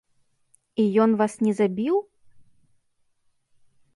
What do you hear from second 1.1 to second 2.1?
вас не забіў?